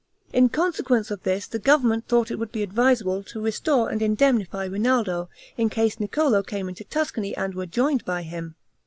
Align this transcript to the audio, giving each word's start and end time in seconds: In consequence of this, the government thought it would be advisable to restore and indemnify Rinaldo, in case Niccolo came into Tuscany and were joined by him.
In 0.33 0.49
consequence 0.49 1.11
of 1.11 1.21
this, 1.21 1.45
the 1.45 1.59
government 1.59 2.07
thought 2.07 2.31
it 2.31 2.39
would 2.39 2.51
be 2.51 2.63
advisable 2.63 3.21
to 3.25 3.39
restore 3.39 3.87
and 3.87 4.01
indemnify 4.01 4.65
Rinaldo, 4.65 5.29
in 5.57 5.69
case 5.69 5.99
Niccolo 5.99 6.41
came 6.41 6.67
into 6.67 6.83
Tuscany 6.83 7.37
and 7.37 7.53
were 7.53 7.67
joined 7.67 8.03
by 8.03 8.23
him. 8.23 8.55